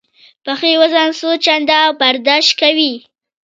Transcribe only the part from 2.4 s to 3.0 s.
کوي.